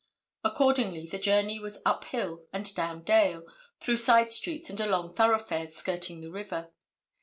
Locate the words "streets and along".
4.31-5.13